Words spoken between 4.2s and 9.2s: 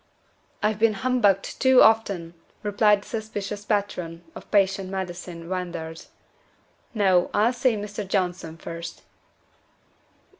of patent medicine venders. "No; I'll see Mr. Johnson first."